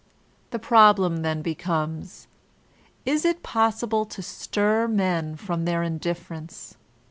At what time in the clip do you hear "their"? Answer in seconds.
5.65-5.83